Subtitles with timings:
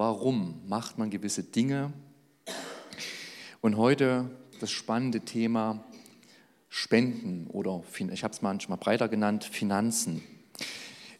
[0.00, 1.92] Warum macht man gewisse Dinge?
[3.60, 5.84] Und heute das spannende Thema
[6.70, 10.22] Spenden oder ich habe es manchmal breiter genannt, Finanzen.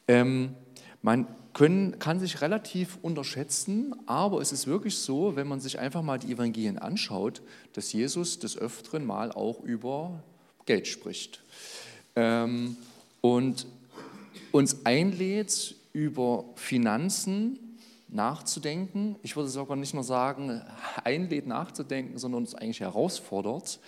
[0.08, 0.54] Ähm,
[1.02, 6.00] man können, kann sich relativ unterschätzen, aber es ist wirklich so, wenn man sich einfach
[6.00, 7.42] mal die Evangelien anschaut,
[7.74, 10.22] dass Jesus des Öfteren mal auch über
[10.64, 11.42] Geld spricht
[12.16, 12.78] ähm,
[13.20, 13.66] und
[14.52, 17.58] uns einlädt, über Finanzen
[18.12, 19.16] nachzudenken.
[19.22, 20.62] Ich würde sogar nicht nur sagen,
[21.04, 23.80] einlädt nachzudenken, sondern uns eigentlich herausfordert,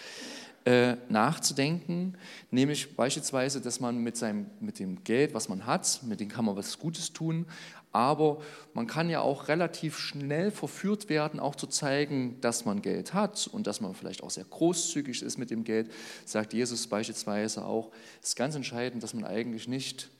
[0.64, 2.16] äh, nachzudenken,
[2.52, 6.44] nämlich beispielsweise, dass man mit, seinem, mit dem Geld, was man hat, mit dem kann
[6.44, 7.46] man was Gutes tun,
[7.90, 8.40] aber
[8.72, 13.48] man kann ja auch relativ schnell verführt werden, auch zu zeigen, dass man Geld hat
[13.48, 15.90] und dass man vielleicht auch sehr großzügig ist mit dem Geld,
[16.24, 17.90] sagt Jesus beispielsweise auch.
[18.22, 20.10] Es ist ganz entscheidend, dass man eigentlich nicht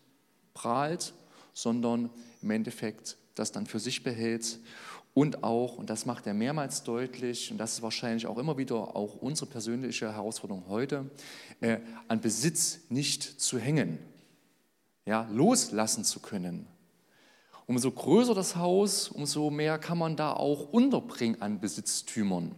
[0.54, 1.14] prahlt,
[1.54, 2.10] sondern
[2.42, 4.58] im Endeffekt das dann für sich behält
[5.14, 8.96] und auch, und das macht er mehrmals deutlich, und das ist wahrscheinlich auch immer wieder
[8.96, 11.10] auch unsere persönliche Herausforderung heute,
[11.60, 13.98] äh, an Besitz nicht zu hängen,
[15.04, 16.66] ja, loslassen zu können.
[17.66, 22.54] Umso größer das Haus, umso mehr kann man da auch unterbringen an Besitztümern.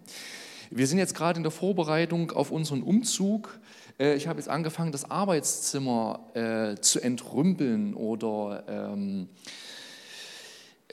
[0.70, 3.58] Wir sind jetzt gerade in der Vorbereitung auf unseren Umzug.
[3.98, 9.28] Äh, ich habe jetzt angefangen, das Arbeitszimmer äh, zu entrümpeln oder ähm,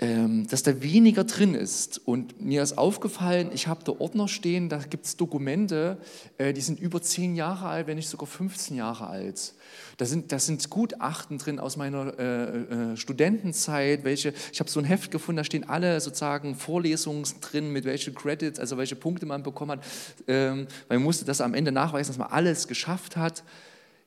[0.01, 2.01] dass da weniger drin ist.
[2.05, 5.99] Und mir ist aufgefallen, ich habe da Ordner stehen, da gibt es Dokumente,
[6.39, 9.53] äh, die sind über zehn Jahre alt, wenn nicht sogar 15 Jahre alt.
[9.97, 14.79] Da sind, da sind Gutachten drin aus meiner äh, äh, Studentenzeit, welche, ich habe so
[14.79, 19.27] ein Heft gefunden, da stehen alle sozusagen Vorlesungen drin, mit welchen Credits, also welche Punkte
[19.27, 19.85] man bekommen hat.
[20.27, 23.43] Ähm, man musste das am Ende nachweisen, dass man alles geschafft hat.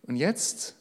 [0.02, 0.74] Und jetzt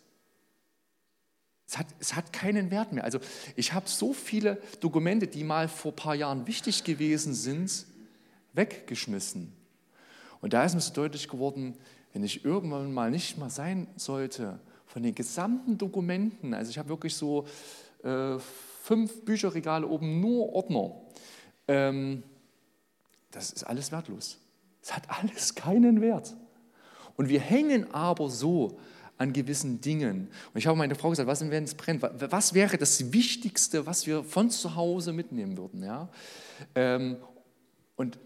[1.74, 3.04] es hat, es hat keinen Wert mehr.
[3.04, 3.20] Also
[3.56, 7.88] ich habe so viele Dokumente, die mal vor ein paar Jahren wichtig gewesen sind,
[8.54, 9.52] weggeschmissen.
[10.40, 11.76] Und da ist mir so deutlich geworden,
[12.12, 16.90] wenn ich irgendwann mal nicht mal sein sollte, von den gesamten Dokumenten, also ich habe
[16.90, 17.48] wirklich so
[18.04, 18.38] äh,
[18.84, 20.92] fünf Bücherregale oben, nur Ordner,
[21.68, 22.22] ähm,
[23.32, 24.38] das ist alles wertlos.
[24.84, 26.36] Es hat alles keinen Wert.
[27.18, 28.78] Und wir hängen aber so
[29.18, 30.28] an gewissen Dingen.
[30.54, 32.02] Und ich habe meine Frau gesagt, was denn, wenn es brennt?
[32.02, 35.84] Was wäre das Wichtigste, was wir von zu Hause mitnehmen würden?
[35.84, 36.10] Ja?
[36.76, 37.18] Ähm,
[37.96, 38.18] und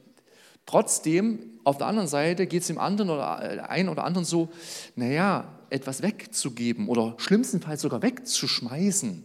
[0.65, 4.49] trotzdem, auf der anderen Seite geht es dem anderen oder äh, einen oder anderen so,
[4.95, 9.23] naja, etwas wegzugeben oder schlimmstenfalls sogar wegzuschmeißen.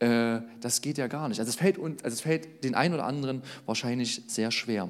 [0.00, 1.40] Äh, das geht ja gar nicht.
[1.40, 4.88] Also es, fällt, also es fällt den einen oder anderen wahrscheinlich sehr schwer.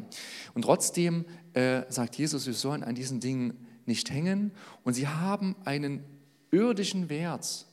[0.54, 4.52] Und trotzdem äh, sagt Jesus, wir sollen an diesen Dingen nicht hängen
[4.84, 6.04] und sie haben einen
[6.50, 7.66] irdischen Wert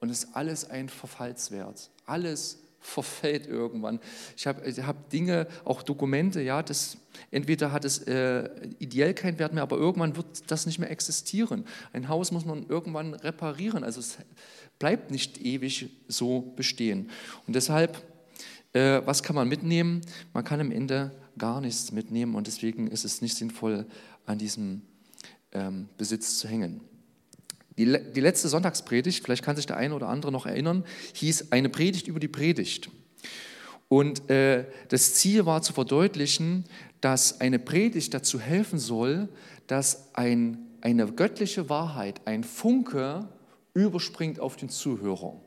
[0.00, 1.90] und ist alles ein Verfallswert.
[2.06, 4.00] Alles verfällt irgendwann.
[4.36, 6.98] Ich habe hab Dinge, auch Dokumente, ja, das,
[7.30, 8.50] entweder hat es äh,
[8.80, 11.64] ideell keinen Wert mehr, aber irgendwann wird das nicht mehr existieren.
[11.92, 14.18] Ein Haus muss man irgendwann reparieren, also es
[14.80, 17.08] bleibt nicht ewig so bestehen.
[17.46, 18.02] Und deshalb,
[18.72, 20.00] äh, was kann man mitnehmen?
[20.32, 23.86] Man kann am Ende gar nichts mitnehmen und deswegen ist es nicht sinnvoll,
[24.26, 24.82] an diesem
[25.52, 26.80] ähm, Besitz zu hängen.
[27.78, 31.68] Die, die letzte Sonntagspredigt, vielleicht kann sich der eine oder andere noch erinnern, hieß eine
[31.68, 32.90] Predigt über die Predigt.
[33.88, 36.64] Und äh, das Ziel war zu verdeutlichen,
[37.00, 39.28] dass eine Predigt dazu helfen soll,
[39.66, 43.28] dass ein, eine göttliche Wahrheit, ein Funke
[43.74, 45.40] überspringt auf den Zuhörer.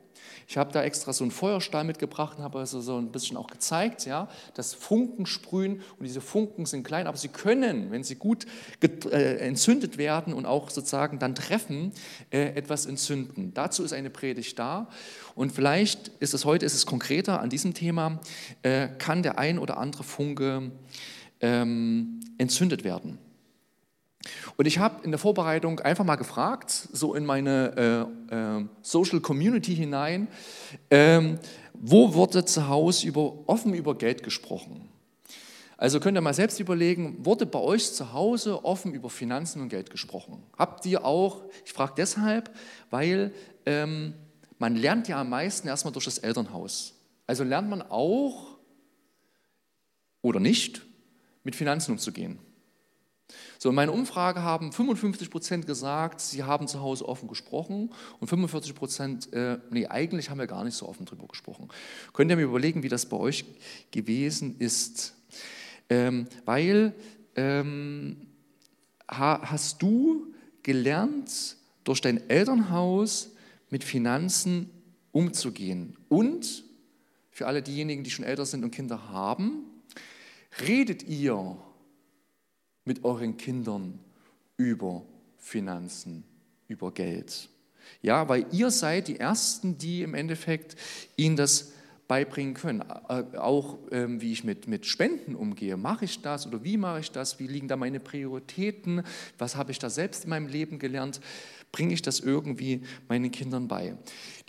[0.47, 3.47] Ich habe da extra so einen Feuerstahl mitgebracht und habe also so ein bisschen auch
[3.47, 8.16] gezeigt, ja, dass Funken sprühen und diese Funken sind klein, aber sie können, wenn sie
[8.16, 8.45] gut
[8.81, 11.91] äh, entzündet werden und auch sozusagen dann treffen,
[12.29, 13.53] äh, etwas entzünden.
[13.53, 14.88] Dazu ist eine Predigt da
[15.34, 18.19] und vielleicht ist es heute, ist es konkreter an diesem Thema,
[18.61, 20.72] äh, kann der ein oder andere Funke
[21.41, 23.17] ähm, entzündet werden.
[24.57, 29.19] Und ich habe in der Vorbereitung einfach mal gefragt, so in meine äh, äh, Social
[29.19, 30.27] Community hinein,
[30.89, 31.39] ähm,
[31.73, 34.89] wo wurde zu Hause über, offen über Geld gesprochen?
[35.78, 39.67] Also könnt ihr mal selbst überlegen, wurde bei euch zu Hause offen über Finanzen und
[39.67, 40.41] Geld gesprochen?
[40.57, 42.49] Habt ihr auch, ich frage deshalb,
[42.90, 43.34] weil
[43.66, 44.13] ähm,
[44.57, 46.93] man lernt ja am meisten erstmal durch das Elternhaus.
[47.28, 48.57] Also lernt man auch
[50.22, 50.81] oder nicht
[51.43, 52.40] mit Finanzen umzugehen.
[53.57, 58.28] So, in meiner Umfrage haben 55 Prozent gesagt, sie haben zu Hause offen gesprochen und
[58.28, 61.69] 45 Prozent, äh, nee, eigentlich haben wir gar nicht so offen drüber gesprochen.
[62.13, 63.46] Könnt ihr mir überlegen, wie das bei euch
[63.91, 65.16] gewesen ist?
[65.90, 66.93] Ähm, weil
[67.35, 68.28] ähm,
[69.09, 73.31] ha, hast du gelernt, durch dein Elternhaus
[73.69, 74.72] mit Finanzen
[75.11, 76.63] umzugehen und
[77.29, 79.66] für alle diejenigen, die schon älter sind und Kinder haben,
[80.67, 81.57] redet ihr
[82.85, 83.99] mit euren Kindern
[84.58, 85.03] über
[85.37, 86.23] Finanzen,
[86.67, 87.49] über Geld?
[88.02, 90.76] Ja, weil ihr seid die Ersten, die im Endeffekt
[91.17, 91.73] ihnen das
[92.08, 92.84] beibringen können.
[93.09, 95.78] Äh, auch ähm, wie ich mit, mit Spenden umgehe.
[95.78, 97.40] Mache ich das oder wie mache ich das?
[97.40, 99.03] Wie liegen da meine Prioritäten?
[99.38, 101.20] Was habe ich da selbst in meinem Leben gelernt?
[101.72, 103.97] Bringe ich das irgendwie meinen Kindern bei?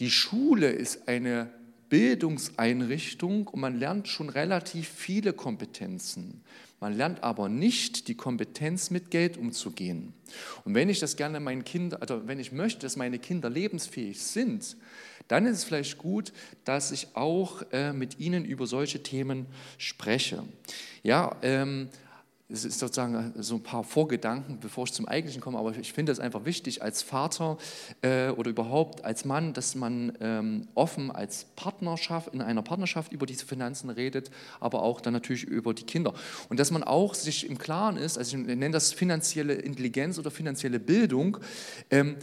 [0.01, 1.51] Die Schule ist eine
[1.89, 6.43] Bildungseinrichtung und man lernt schon relativ viele Kompetenzen.
[6.81, 10.13] Man lernt aber nicht die Kompetenz, mit Geld umzugehen.
[10.65, 14.21] Und wenn ich das gerne meinen Kindern, also wenn ich möchte, dass meine Kinder lebensfähig
[14.21, 14.77] sind,
[15.29, 16.33] dann ist es vielleicht gut,
[16.65, 19.47] dass ich auch äh, mit ihnen über solche Themen
[19.79, 20.45] spreche.
[21.03, 21.89] Ja, ähm,
[22.49, 26.13] es ist sozusagen so ein paar Vorgedanken, bevor ich zum Eigentlichen komme, aber ich finde
[26.13, 27.59] es einfach wichtig als Vater
[28.03, 33.27] äh, oder überhaupt als Mann, dass man ähm, offen als Partnerschaft, in einer Partnerschaft über
[33.27, 36.15] diese Finanzen redet, aber auch dann natürlich über die Kinder.
[36.49, 40.31] Und dass man auch sich im Klaren ist, also ich nenne das finanzielle Intelligenz oder
[40.31, 41.39] finanzielle Bildung,
[41.91, 42.17] ähm,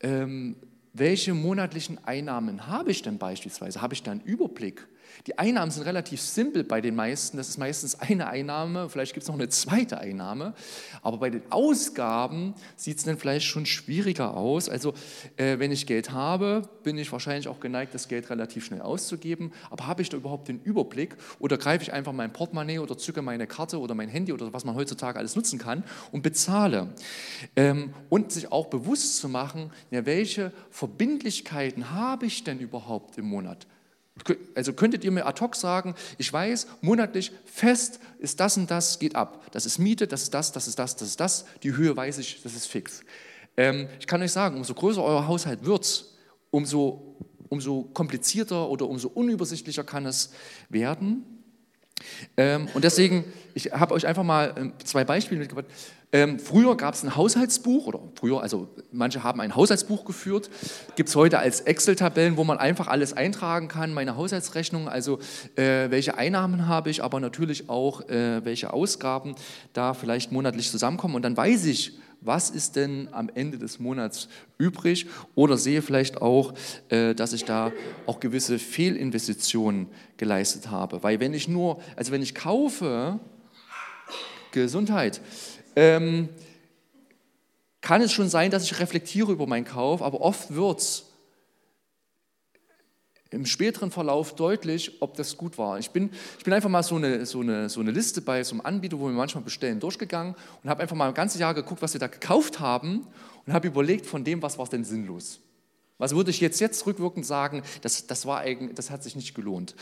[0.00, 0.56] ähm,
[0.94, 3.82] welche monatlichen Einnahmen habe ich denn beispielsweise?
[3.82, 4.88] Habe ich da einen Überblick?
[5.26, 7.36] Die Einnahmen sind relativ simpel bei den meisten.
[7.36, 10.54] Das ist meistens eine Einnahme, vielleicht gibt es noch eine zweite Einnahme.
[11.02, 14.68] Aber bei den Ausgaben sieht es dann vielleicht schon schwieriger aus.
[14.68, 14.94] Also
[15.36, 19.52] äh, wenn ich Geld habe, bin ich wahrscheinlich auch geneigt, das Geld relativ schnell auszugeben.
[19.70, 23.22] Aber habe ich da überhaupt den Überblick oder greife ich einfach mein Portemonnaie oder zücke
[23.22, 25.82] meine Karte oder mein Handy oder was man heutzutage alles nutzen kann
[26.12, 26.94] und bezahle?
[27.56, 33.26] Ähm, und sich auch bewusst zu machen, ja, welche Verbindlichkeiten habe ich denn überhaupt im
[33.26, 33.66] Monat?
[34.54, 38.98] Also könntet ihr mir ad hoc sagen, ich weiß, monatlich fest ist das und das,
[38.98, 39.46] geht ab.
[39.52, 41.44] Das ist Miete, das ist das, das ist das, das ist das.
[41.62, 43.02] Die Höhe weiß ich, das ist fix.
[43.56, 46.06] Ähm, ich kann euch sagen, umso größer euer Haushalt wird,
[46.50, 47.16] umso,
[47.48, 50.30] umso komplizierter oder umso unübersichtlicher kann es
[50.68, 51.35] werden.
[52.36, 55.66] Ähm, und deswegen, ich habe euch einfach mal ähm, zwei Beispiele mitgebracht.
[56.12, 60.48] Ähm, früher gab es ein Haushaltsbuch, oder früher, also manche haben ein Haushaltsbuch geführt,
[60.94, 65.18] gibt es heute als Excel-Tabellen, wo man einfach alles eintragen kann, meine Haushaltsrechnung, also
[65.56, 69.34] äh, welche Einnahmen habe ich, aber natürlich auch äh, welche Ausgaben
[69.72, 71.16] da vielleicht monatlich zusammenkommen.
[71.16, 74.28] Und dann weiß ich, was ist denn am Ende des Monats
[74.58, 76.54] übrig oder sehe vielleicht auch,
[76.88, 77.72] äh, dass ich da
[78.06, 79.86] auch gewisse Fehlinvestitionen
[80.16, 81.02] geleistet habe.
[81.02, 83.20] Weil wenn ich nur, also wenn ich kaufe,
[84.50, 85.20] Gesundheit,
[85.76, 86.28] ähm,
[87.80, 91.04] kann es schon sein, dass ich reflektiere über meinen Kauf, aber oft wird es
[93.30, 95.78] im späteren Verlauf deutlich, ob das gut war.
[95.78, 98.54] Ich bin, ich bin einfach mal so eine, so, eine, so eine Liste bei so
[98.54, 101.82] einem Anbieter, wo wir manchmal bestellen, durchgegangen und habe einfach mal ein ganzes Jahr geguckt,
[101.82, 103.06] was wir da gekauft haben
[103.46, 105.40] und habe überlegt, von dem, was war denn sinnlos.
[105.98, 108.44] Was würde ich jetzt, jetzt rückwirkend sagen, das, das, war
[108.74, 109.74] das hat sich nicht gelohnt.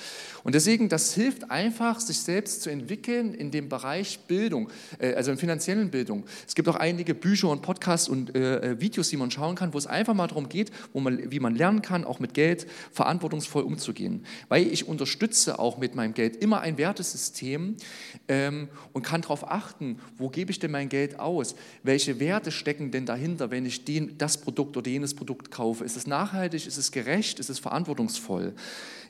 [0.45, 4.71] Und deswegen, das hilft einfach, sich selbst zu entwickeln in dem Bereich Bildung,
[5.01, 6.25] äh, also in finanziellen Bildung.
[6.47, 9.75] Es gibt auch einige Bücher und Podcasts und äh, äh, Videos, die man schauen kann,
[9.75, 12.69] wo es einfach mal darum geht, wo man, wie man lernen kann, auch mit Geld
[12.93, 14.25] verantwortungsvoll umzugehen.
[14.49, 17.77] Weil ich unterstütze auch mit meinem Geld immer ein Wertesystem
[18.29, 21.57] ähm, und kann darauf achten, wo gebe ich denn mein Geld aus?
[21.83, 25.83] Welche Werte stecken denn dahinter, wenn ich den, das Produkt oder jenes Produkt kaufe?
[25.83, 28.55] Ist es nachhaltig, ist es gerecht, ist es verantwortungsvoll.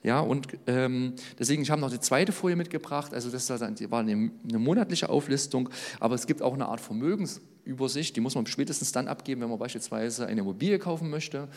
[0.02, 4.30] Ja, und ähm, deswegen, ich habe noch die zweite Folie mitgebracht, also das war eine,
[4.49, 9.09] eine monatliche Auflistung, aber es gibt auch eine Art Vermögensübersicht, die muss man spätestens dann
[9.09, 11.49] abgeben, wenn man beispielsweise eine Immobilie kaufen möchte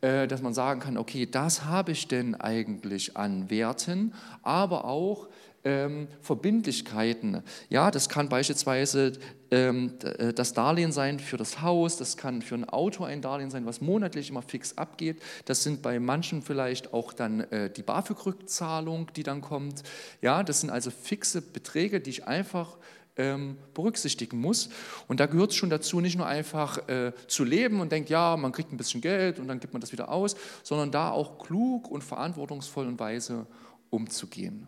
[0.00, 5.28] äh, dass man sagen kann, okay, das habe ich denn eigentlich an Werten, aber auch
[5.64, 7.42] ähm, Verbindlichkeiten.
[7.70, 9.12] Ja, das kann beispielsweise
[9.50, 13.50] ähm, äh, das Darlehen sein für das Haus, das kann für ein Auto ein Darlehen
[13.50, 15.22] sein, was monatlich immer fix abgeht.
[15.46, 19.82] Das sind bei manchen vielleicht auch dann äh, die BAföG-Rückzahlung, die dann kommt.
[20.20, 22.76] Ja, das sind also fixe Beträge, die ich einfach
[23.16, 24.68] ähm, berücksichtigen muss.
[25.08, 28.36] Und da gehört es schon dazu, nicht nur einfach äh, zu leben und denkt, ja,
[28.36, 31.38] man kriegt ein bisschen Geld und dann gibt man das wieder aus, sondern da auch
[31.38, 33.46] klug und verantwortungsvoll und weise
[33.90, 34.66] umzugehen.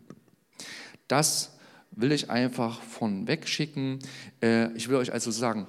[1.09, 1.57] Das
[1.93, 3.99] will ich einfach von wegschicken.
[4.43, 5.67] Äh, ich will euch also sagen,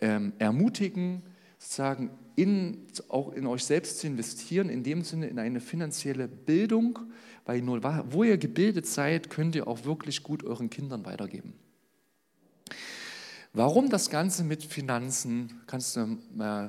[0.00, 1.22] ähm, ermutigen,
[1.58, 6.98] sozusagen in, auch in euch selbst zu investieren, in dem Sinne in eine finanzielle Bildung,
[7.44, 11.54] weil nur wo ihr gebildet seid, könnt ihr auch wirklich gut euren Kindern weitergeben.
[13.52, 15.62] Warum das Ganze mit Finanzen?
[15.66, 16.68] Kannst du äh,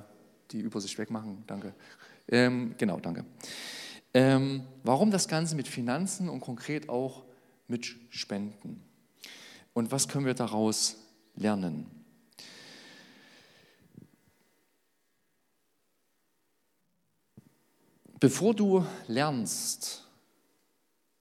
[0.52, 1.44] die Übersicht wegmachen?
[1.46, 1.74] Danke.
[2.28, 3.26] Ähm, genau, danke.
[4.14, 7.26] Ähm, warum das Ganze mit Finanzen und konkret auch
[7.70, 8.84] mit Spenden.
[9.74, 10.98] Und was können wir daraus
[11.36, 11.86] lernen?
[18.20, 20.06] Bevor du lernst,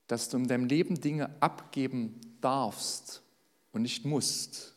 [0.08, 3.22] dass du in deinem Leben Dinge abgeben darfst
[3.72, 4.74] und nicht musst,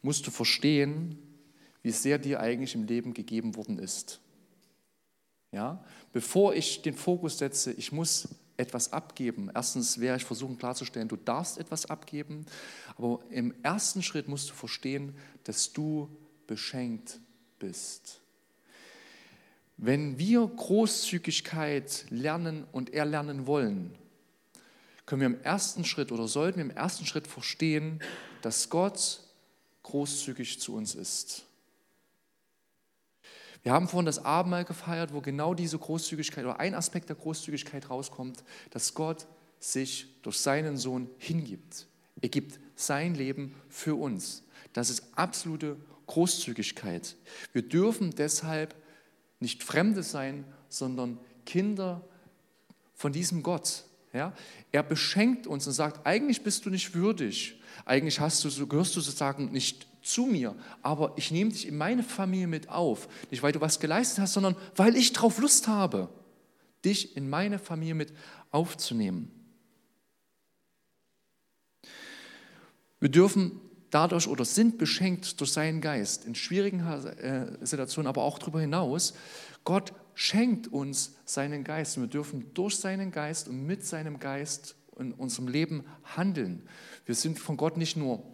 [0.00, 1.18] musst du verstehen,
[1.82, 4.20] wie sehr dir eigentlich im Leben gegeben worden ist.
[5.52, 5.84] Ja?
[6.12, 9.50] Bevor ich den Fokus setze, ich muss etwas abgeben.
[9.54, 12.44] Erstens werde ich versuchen klarzustellen, du darfst etwas abgeben,
[12.96, 16.10] aber im ersten Schritt musst du verstehen, dass du
[16.46, 17.20] beschenkt
[17.58, 18.20] bist.
[19.76, 23.94] Wenn wir Großzügigkeit lernen und erlernen wollen,
[25.06, 28.00] können wir im ersten Schritt oder sollten wir im ersten Schritt verstehen,
[28.42, 29.20] dass Gott
[29.84, 31.47] großzügig zu uns ist.
[33.68, 37.90] Wir haben vorhin das Abendmahl gefeiert, wo genau diese Großzügigkeit oder ein Aspekt der Großzügigkeit
[37.90, 39.26] rauskommt, dass Gott
[39.60, 41.86] sich durch seinen Sohn hingibt.
[42.22, 44.42] Er gibt sein Leben für uns.
[44.72, 47.14] Das ist absolute Großzügigkeit.
[47.52, 48.74] Wir dürfen deshalb
[49.38, 52.00] nicht Fremde sein, sondern Kinder
[52.94, 53.84] von diesem Gott.
[54.14, 54.32] Ja?
[54.72, 59.02] Er beschenkt uns und sagt, eigentlich bist du nicht würdig, eigentlich hast du, gehörst du
[59.02, 63.08] sozusagen nicht zu mir, aber ich nehme dich in meine Familie mit auf.
[63.30, 66.08] Nicht, weil du was geleistet hast, sondern weil ich darauf Lust habe,
[66.84, 68.12] dich in meine Familie mit
[68.50, 69.30] aufzunehmen.
[73.00, 78.38] Wir dürfen dadurch oder sind beschenkt durch seinen Geist in schwierigen äh, Situationen, aber auch
[78.38, 79.14] darüber hinaus.
[79.64, 85.12] Gott schenkt uns seinen Geist wir dürfen durch seinen Geist und mit seinem Geist in
[85.12, 85.84] unserem Leben
[86.16, 86.62] handeln.
[87.06, 88.24] Wir sind von Gott nicht nur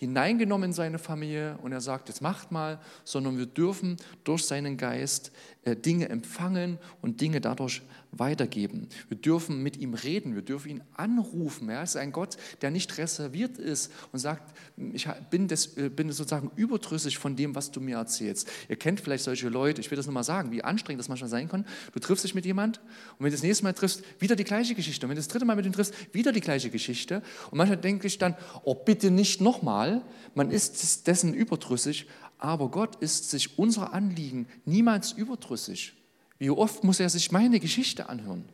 [0.00, 4.78] hineingenommen in seine Familie und er sagt, jetzt macht mal, sondern wir dürfen durch seinen
[4.78, 5.30] Geist
[5.64, 8.88] Dinge empfangen und Dinge dadurch weitergeben.
[9.08, 11.68] Wir dürfen mit ihm reden, wir dürfen ihn anrufen.
[11.68, 14.54] Er ist ein Gott, der nicht reserviert ist und sagt,
[14.92, 18.48] ich bin, des, äh, bin sozusagen überdrüssig von dem, was du mir erzählst.
[18.68, 21.30] Ihr kennt vielleicht solche Leute, ich will das nur mal sagen, wie anstrengend das manchmal
[21.30, 21.64] sein kann.
[21.92, 22.78] Du triffst dich mit jemand
[23.18, 25.06] und wenn du das nächste Mal triffst, wieder die gleiche Geschichte.
[25.06, 27.22] Und wenn du das dritte Mal mit ihm triffst, wieder die gleiche Geschichte.
[27.50, 30.02] Und manchmal denke ich dann, oh bitte nicht nochmal.
[30.34, 32.06] Man ist dessen überdrüssig,
[32.40, 35.94] aber Gott ist sich unser Anliegen niemals überdrüssig.
[36.38, 38.48] Wie oft muss er sich meine Geschichte anhören?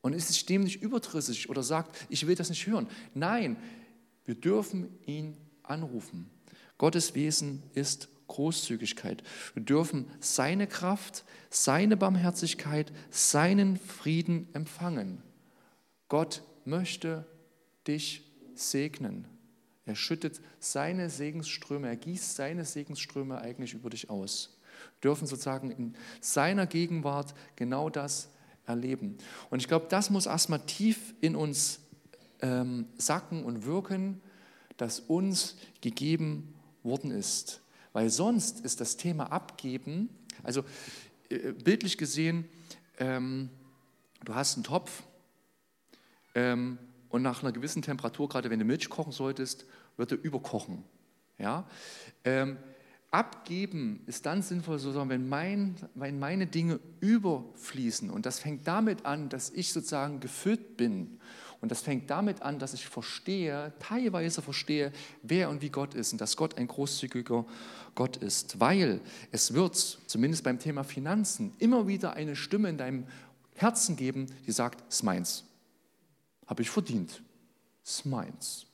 [0.00, 2.88] Und ist sich dem nicht überdrüssig oder sagt, ich will das nicht hören?
[3.14, 3.56] Nein,
[4.24, 6.28] wir dürfen ihn anrufen.
[6.76, 9.22] Gottes Wesen ist Großzügigkeit.
[9.54, 15.22] Wir dürfen seine Kraft, seine Barmherzigkeit, seinen Frieden empfangen.
[16.08, 17.26] Gott möchte
[17.86, 18.22] dich
[18.54, 19.26] segnen.
[19.88, 24.58] Er schüttet seine Segensströme, er gießt seine Segensströme eigentlich über dich aus.
[25.00, 28.28] Wir dürfen sozusagen in seiner Gegenwart genau das
[28.66, 29.16] erleben.
[29.48, 31.80] Und ich glaube, das muss erstmal tief in uns
[32.42, 34.20] ähm, sacken und wirken,
[34.76, 37.62] dass uns gegeben worden ist.
[37.94, 40.10] Weil sonst ist das Thema Abgeben,
[40.42, 40.64] also
[41.30, 42.44] äh, bildlich gesehen,
[42.98, 43.48] ähm,
[44.22, 45.02] du hast einen Topf
[46.34, 46.78] ähm,
[47.08, 50.84] und nach einer gewissen Temperatur, gerade wenn du Milch kochen solltest, wird er überkochen.
[51.38, 51.64] Ja?
[52.24, 52.58] Ähm,
[53.10, 58.10] abgeben ist dann sinnvoll, sozusagen, wenn, mein, wenn meine Dinge überfließen.
[58.10, 61.18] Und das fängt damit an, dass ich sozusagen gefüllt bin.
[61.60, 66.12] Und das fängt damit an, dass ich verstehe, teilweise verstehe, wer und wie Gott ist
[66.12, 67.46] und dass Gott ein großzügiger
[67.94, 68.60] Gott ist.
[68.60, 69.00] Weil
[69.32, 73.06] es wird, zumindest beim Thema Finanzen, immer wieder eine Stimme in deinem
[73.56, 75.47] Herzen geben, die sagt, es meins.
[76.48, 77.22] Habe ich verdient.
[77.84, 78.66] Es ist meins.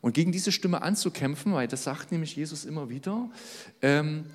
[0.00, 3.28] Und gegen diese Stimme anzukämpfen, weil das sagt nämlich Jesus immer wieder,
[3.82, 4.26] ähm,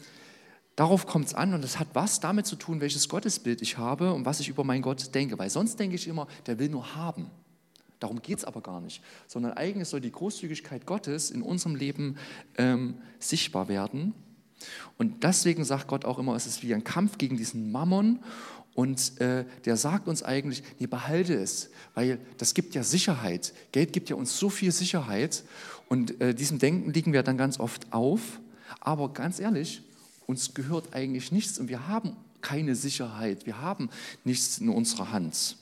[0.76, 4.14] darauf kommt es an und das hat was damit zu tun, welches Gottesbild ich habe
[4.14, 5.40] und was ich über meinen Gott denke.
[5.40, 7.32] Weil sonst denke ich immer, der will nur haben.
[8.00, 12.18] Darum geht es aber gar nicht, sondern eigentlich soll die Großzügigkeit Gottes in unserem Leben
[12.58, 14.14] ähm, sichtbar werden.
[14.98, 18.20] Und deswegen sagt Gott auch immer, es ist wie ein Kampf gegen diesen Mammon.
[18.76, 23.54] Und äh, der sagt uns eigentlich, nee, behalte es, weil das gibt ja Sicherheit.
[23.72, 25.46] Geld gibt ja uns so viel Sicherheit.
[25.88, 28.42] Und äh, diesem Denken liegen wir dann ganz oft auf.
[28.82, 29.82] Aber ganz ehrlich,
[30.28, 33.46] uns gehört eigentlich nichts und wir haben keine Sicherheit.
[33.46, 33.90] Wir haben
[34.26, 35.56] nichts in unserer Hand.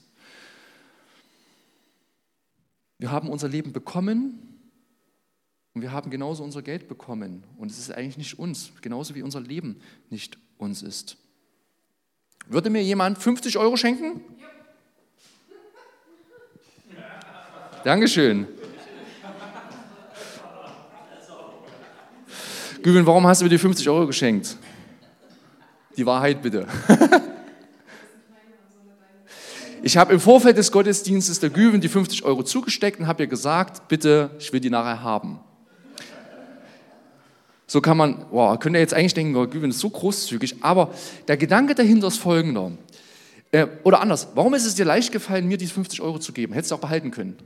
[2.98, 4.40] Wir haben unser Leben bekommen
[5.72, 7.44] und wir haben genauso unser Geld bekommen.
[7.58, 9.80] Und es ist eigentlich nicht uns, genauso wie unser Leben
[10.10, 11.16] nicht uns ist.
[12.46, 14.20] Würde mir jemand 50 Euro schenken?
[17.84, 18.46] Dankeschön.
[22.82, 24.56] Güven, warum hast du mir die 50 Euro geschenkt?
[25.96, 26.66] Die Wahrheit bitte.
[29.86, 33.26] Ich habe im Vorfeld des Gottesdienstes der Güven die 50 Euro zugesteckt und habe ihr
[33.26, 35.40] gesagt, bitte, ich will die nachher haben.
[37.74, 40.94] So kann man, wow, ihr jetzt eigentlich denken, oh, Güven ist so großzügig, aber
[41.26, 42.70] der Gedanke dahinter ist folgender.
[43.50, 46.52] Äh, oder anders, warum ist es dir leicht gefallen, mir diese 50 Euro zu geben?
[46.52, 47.36] Hättest du auch behalten können.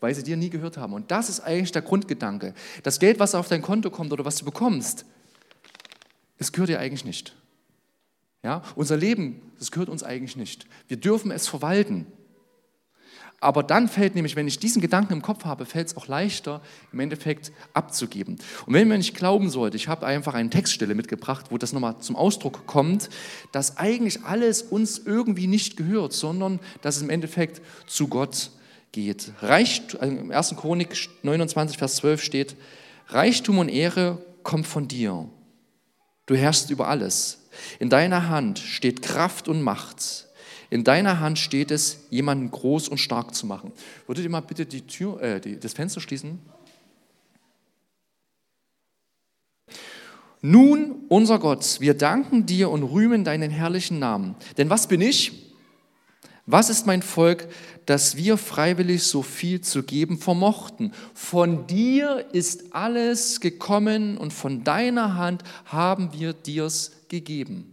[0.00, 0.92] weil sie dir nie gehört haben.
[0.92, 2.52] Und das ist eigentlich der Grundgedanke.
[2.82, 5.06] Das Geld, was auf dein Konto kommt oder was du bekommst,
[6.36, 7.34] es gehört dir eigentlich nicht.
[8.42, 8.62] Ja?
[8.74, 10.66] Unser Leben, das gehört uns eigentlich nicht.
[10.86, 12.06] Wir dürfen es verwalten.
[13.42, 16.62] Aber dann fällt nämlich, wenn ich diesen Gedanken im Kopf habe, fällt es auch leichter,
[16.92, 18.38] im Endeffekt abzugeben.
[18.66, 21.98] Und wenn man nicht glauben sollte, ich habe einfach eine Textstelle mitgebracht, wo das nochmal
[21.98, 23.10] zum Ausdruck kommt,
[23.50, 28.52] dass eigentlich alles uns irgendwie nicht gehört, sondern dass es im Endeffekt zu Gott
[28.92, 29.32] geht.
[29.40, 30.54] Reicht, also Im 1.
[30.56, 32.56] Chronik 29, Vers 12 steht,
[33.08, 35.28] Reichtum und Ehre kommt von dir.
[36.26, 37.48] Du herrschst über alles.
[37.80, 40.28] In deiner Hand steht Kraft und Macht.
[40.72, 43.72] In deiner Hand steht es, jemanden groß und stark zu machen.
[44.06, 46.38] Würdet ihr mal bitte die Tür, äh, die, das Fenster schließen?
[50.40, 54.34] Nun, unser Gott, wir danken dir und rühmen deinen herrlichen Namen.
[54.56, 55.52] Denn was bin ich?
[56.46, 57.48] Was ist mein Volk,
[57.84, 60.94] dass wir freiwillig so viel zu geben vermochten?
[61.12, 67.71] Von dir ist alles gekommen und von deiner Hand haben wir dir's gegeben.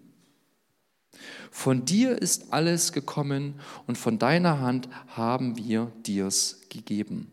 [1.59, 7.29] Von dir ist alles gekommen und von deiner Hand haben wir dir's gegeben.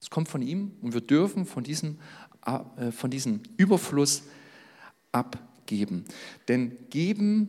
[0.00, 1.98] Es kommt von ihm und wir dürfen von diesem,
[2.46, 4.22] äh, von diesem Überfluss
[5.10, 6.04] abgeben.
[6.46, 7.48] Denn geben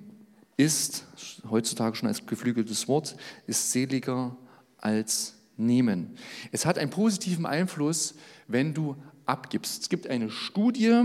[0.58, 1.05] ist,
[1.48, 3.15] heutzutage schon als geflügeltes Wort,
[3.46, 4.36] ist seliger
[4.79, 6.17] als nehmen.
[6.51, 8.15] Es hat einen positiven Einfluss,
[8.48, 8.96] wenn du
[9.27, 9.84] abgibst.
[9.84, 11.03] Es gibt eine Studie,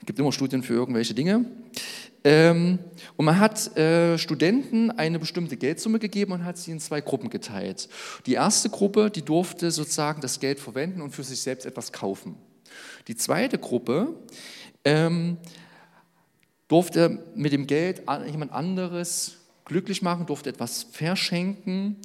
[0.00, 1.44] es gibt immer Studien für irgendwelche Dinge,
[2.24, 2.78] ähm,
[3.16, 7.28] und man hat äh, Studenten eine bestimmte Geldsumme gegeben und hat sie in zwei Gruppen
[7.28, 7.88] geteilt.
[8.24, 12.36] Die erste Gruppe, die durfte sozusagen das Geld verwenden und für sich selbst etwas kaufen.
[13.08, 14.14] Die zweite Gruppe
[14.86, 15.36] ähm,
[16.66, 21.96] durfte mit dem Geld jemand anderes glücklich machen, durfte etwas verschenken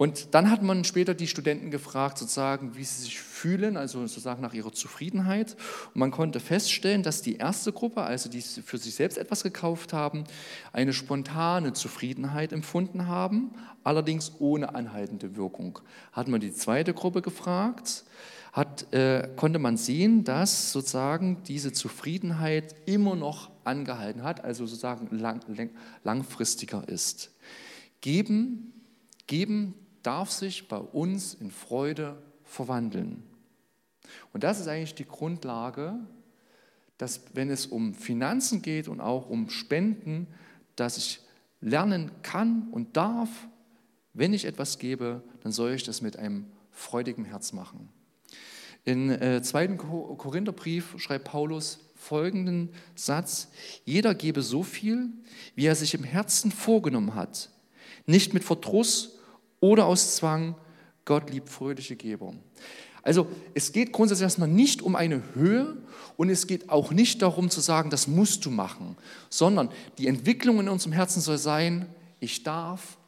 [0.00, 4.40] und dann hat man später die Studenten gefragt, sozusagen, wie sie sich fühlen, also sozusagen
[4.40, 5.58] nach ihrer Zufriedenheit.
[5.88, 9.92] Und man konnte feststellen, dass die erste Gruppe, also die für sich selbst etwas gekauft
[9.92, 10.24] haben,
[10.72, 13.50] eine spontane Zufriedenheit empfunden haben,
[13.84, 15.80] allerdings ohne anhaltende Wirkung.
[16.12, 18.04] Hat man die zweite Gruppe gefragt,
[18.54, 25.14] hat, äh, konnte man sehen, dass sozusagen diese Zufriedenheit immer noch angehalten hat, also sozusagen
[25.18, 25.68] lang, lang,
[26.04, 27.32] langfristiger ist.
[28.00, 28.72] Geben,
[29.26, 33.22] geben darf sich bei uns in Freude verwandeln.
[34.32, 35.94] Und das ist eigentlich die Grundlage,
[36.98, 40.26] dass wenn es um Finanzen geht und auch um Spenden,
[40.76, 41.20] dass ich
[41.60, 43.28] lernen kann und darf,
[44.12, 47.88] wenn ich etwas gebe, dann soll ich das mit einem freudigen Herz machen.
[48.84, 49.68] In äh, 2.
[49.68, 53.48] Korintherbrief schreibt Paulus folgenden Satz,
[53.84, 55.10] jeder gebe so viel,
[55.54, 57.50] wie er sich im Herzen vorgenommen hat,
[58.06, 59.19] nicht mit Verdruss
[59.60, 60.56] oder aus Zwang,
[61.04, 62.34] Gott liebt fröhliche Geber.
[63.02, 65.76] Also es geht grundsätzlich erstmal nicht um eine Höhe
[66.16, 68.96] und es geht auch nicht darum zu sagen, das musst du machen,
[69.30, 71.86] sondern die Entwicklung in unserem Herzen soll sein,
[72.20, 72.98] ich darf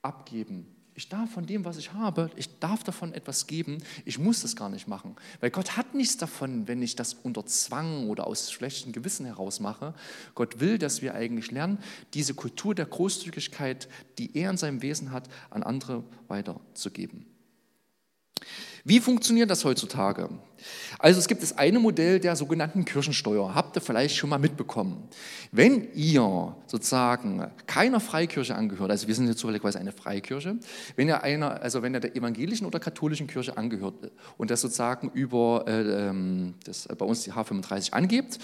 [0.00, 0.73] abgeben.
[0.96, 3.82] Ich darf von dem, was ich habe, ich darf davon etwas geben.
[4.04, 5.16] Ich muss das gar nicht machen.
[5.40, 9.58] Weil Gott hat nichts davon, wenn ich das unter Zwang oder aus schlechtem Gewissen heraus
[9.58, 9.94] mache.
[10.36, 11.78] Gott will, dass wir eigentlich lernen,
[12.14, 17.33] diese Kultur der Großzügigkeit, die er in seinem Wesen hat, an andere weiterzugeben.
[18.86, 20.28] Wie funktioniert das heutzutage?
[20.98, 23.54] Also es gibt das eine Modell der sogenannten Kirchensteuer.
[23.54, 25.08] Habt ihr vielleicht schon mal mitbekommen?
[25.52, 30.56] Wenn ihr sozusagen keiner Freikirche angehört, also wir sind jetzt zufälligerweise eine Freikirche,
[30.96, 33.94] wenn ihr einer, also wenn ihr der evangelischen oder katholischen Kirche angehört
[34.36, 38.38] und das sozusagen über äh, ähm, das bei uns die H35 angebt,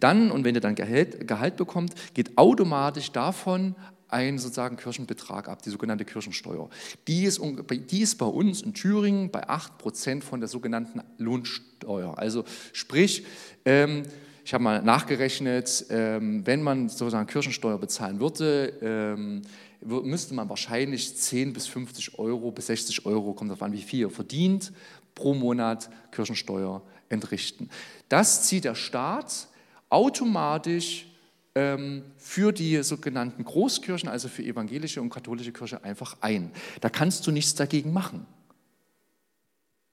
[0.00, 3.76] dann und wenn ihr dann Gehalt, Gehalt bekommt, geht automatisch davon
[4.14, 6.70] ein sozusagen Kirchenbetrag ab, die sogenannte Kirchensteuer.
[7.08, 7.40] Die ist,
[7.90, 12.16] die ist bei uns in Thüringen bei 8% von der sogenannten Lohnsteuer.
[12.16, 13.26] Also sprich,
[13.64, 14.04] ähm,
[14.44, 19.42] ich habe mal nachgerechnet, ähm, wenn man sozusagen Kirchensteuer bezahlen würde, ähm,
[19.80, 24.08] müsste man wahrscheinlich 10 bis 50 Euro bis 60 Euro, kommt darauf an, wie viel
[24.10, 24.72] verdient,
[25.14, 27.68] pro Monat Kirchensteuer entrichten.
[28.08, 29.48] Das zieht der Staat
[29.90, 31.06] automatisch
[31.54, 36.50] für die sogenannten Großkirchen, also für evangelische und katholische Kirche, einfach ein.
[36.80, 38.26] Da kannst du nichts dagegen machen.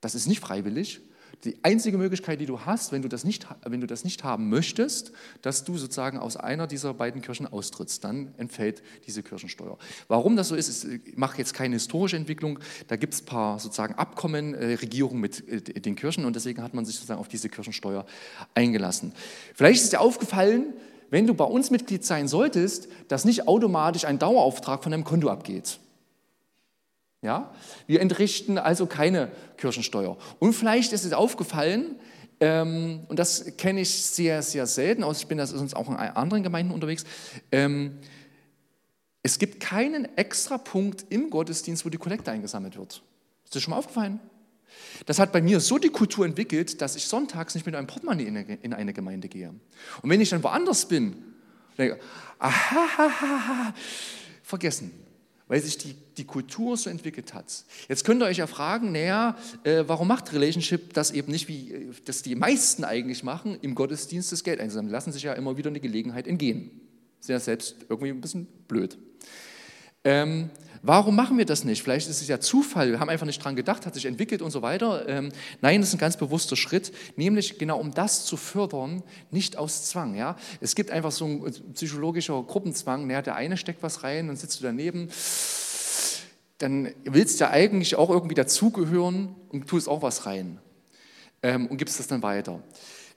[0.00, 1.00] Das ist nicht freiwillig.
[1.44, 4.48] Die einzige Möglichkeit, die du hast, wenn du das nicht, wenn du das nicht haben
[4.48, 9.78] möchtest, dass du sozusagen aus einer dieser beiden Kirchen austrittst, dann entfällt diese Kirchensteuer.
[10.08, 13.58] Warum das so ist, ich mache jetzt keine historische Entwicklung, da gibt es ein paar
[13.58, 17.28] sozusagen Abkommen, äh, Regierungen mit äh, den Kirchen und deswegen hat man sich sozusagen auf
[17.28, 18.06] diese Kirchensteuer
[18.54, 19.12] eingelassen.
[19.54, 20.74] Vielleicht ist dir aufgefallen,
[21.12, 25.28] wenn du bei uns Mitglied sein solltest, dass nicht automatisch ein Dauerauftrag von deinem Konto
[25.28, 25.78] abgeht.
[27.20, 27.52] Ja?
[27.86, 30.16] Wir entrichten also keine Kirchensteuer.
[30.38, 31.96] Und vielleicht ist es aufgefallen,
[32.40, 35.96] ähm, und das kenne ich sehr, sehr selten, aus ich bin das sonst auch in
[35.96, 37.04] anderen Gemeinden unterwegs,
[37.52, 37.98] ähm,
[39.22, 43.02] es gibt keinen extra Punkt im Gottesdienst, wo die Kollekte eingesammelt wird.
[43.44, 44.18] Ist das schon mal aufgefallen?
[45.06, 48.26] Das hat bei mir so die Kultur entwickelt, dass ich sonntags nicht mit einem Portemonnaie
[48.62, 49.48] in eine Gemeinde gehe.
[50.02, 51.16] Und wenn ich dann woanders bin,
[51.76, 52.02] denke ich,
[52.38, 53.74] aha,
[54.42, 54.92] vergessen
[55.52, 57.64] weil sich die, die Kultur so entwickelt hat.
[57.86, 61.72] Jetzt könnt ihr euch ja fragen, naja, äh, warum macht Relationship das eben nicht, wie
[61.72, 64.90] äh, das die meisten eigentlich machen, im Gottesdienst das Geld einzusammeln?
[64.90, 66.70] Lassen sich ja immer wieder eine Gelegenheit entgehen.
[67.20, 68.96] Ist ja selbst irgendwie ein bisschen blöd.
[70.04, 70.48] Ähm,
[70.82, 71.82] warum machen wir das nicht?
[71.82, 74.50] Vielleicht ist es ja Zufall, wir haben einfach nicht dran gedacht, hat sich entwickelt und
[74.50, 75.08] so weiter.
[75.08, 79.56] Ähm, nein, das ist ein ganz bewusster Schritt, nämlich genau um das zu fördern, nicht
[79.56, 80.14] aus Zwang.
[80.14, 80.36] Ja?
[80.60, 84.60] Es gibt einfach so ein psychologischer Gruppenzwang, ja, der eine steckt was rein und sitzt
[84.60, 85.08] du daneben
[86.62, 90.58] dann willst du ja eigentlich auch irgendwie dazugehören und tust auch was rein
[91.42, 92.62] ähm, und gibst das dann weiter.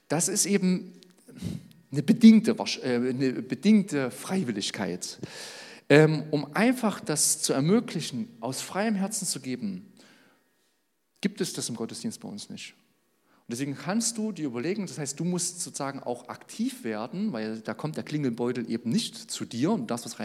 [0.08, 0.92] Das ist eben
[1.92, 5.18] eine bedingte, äh, eine bedingte Freiwilligkeit.
[5.88, 9.92] Ähm, um einfach das zu ermöglichen, aus freiem Herzen zu geben,
[11.20, 12.74] gibt es das im Gottesdienst bei uns nicht.
[13.46, 17.60] Und deswegen kannst du dir überlegen, das heißt, du musst sozusagen auch aktiv werden, weil
[17.60, 20.18] da kommt der Klingelbeutel eben nicht zu dir und das, was